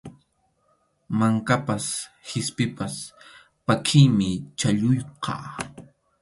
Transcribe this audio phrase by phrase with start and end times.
[1.19, 1.85] Mankapas
[2.27, 2.95] qispipas
[3.65, 5.33] pʼakiymi chhalluyqa.